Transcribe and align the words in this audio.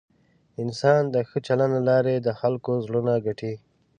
انسان 0.63 1.01
د 1.13 1.15
ښه 1.29 1.37
چلند 1.47 1.73
له 1.77 1.81
لارې 1.89 2.15
د 2.19 2.29
خلکو 2.39 2.71
زړونه 2.85 3.13
ګټي. 3.25 3.53